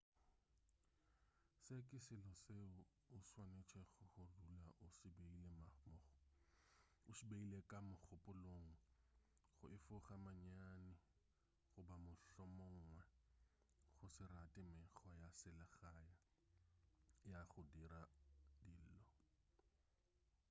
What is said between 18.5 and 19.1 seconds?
dilo